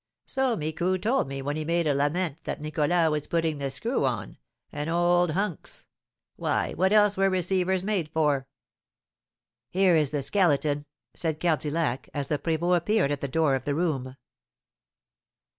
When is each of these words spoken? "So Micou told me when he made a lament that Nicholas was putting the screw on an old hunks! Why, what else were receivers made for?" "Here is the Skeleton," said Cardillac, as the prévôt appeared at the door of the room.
"So 0.25 0.57
Micou 0.57 0.97
told 0.97 1.27
me 1.27 1.43
when 1.43 1.55
he 1.57 1.63
made 1.63 1.85
a 1.85 1.93
lament 1.93 2.39
that 2.45 2.59
Nicholas 2.59 3.11
was 3.11 3.27
putting 3.27 3.59
the 3.59 3.69
screw 3.69 4.03
on 4.03 4.39
an 4.71 4.89
old 4.89 5.29
hunks! 5.33 5.85
Why, 6.37 6.73
what 6.73 6.91
else 6.91 7.17
were 7.17 7.29
receivers 7.29 7.83
made 7.83 8.09
for?" 8.09 8.47
"Here 9.69 9.95
is 9.95 10.09
the 10.09 10.23
Skeleton," 10.23 10.87
said 11.13 11.39
Cardillac, 11.39 12.09
as 12.15 12.29
the 12.29 12.39
prévôt 12.39 12.77
appeared 12.77 13.11
at 13.11 13.21
the 13.21 13.27
door 13.27 13.53
of 13.53 13.63
the 13.65 13.75
room. 13.75 14.15